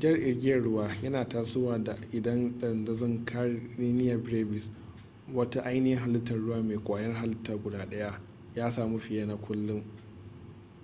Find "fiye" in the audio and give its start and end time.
8.98-9.26